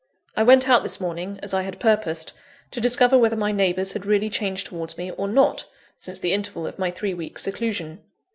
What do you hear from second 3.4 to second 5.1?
neighbours had really changed towards